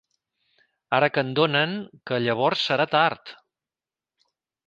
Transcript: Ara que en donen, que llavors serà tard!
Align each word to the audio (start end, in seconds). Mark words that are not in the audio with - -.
Ara 0.99 1.09
que 1.17 1.23
en 1.25 1.29
donen, 1.39 1.75
que 2.11 2.19
llavors 2.23 2.65
serà 2.71 2.87
tard! 2.97 3.33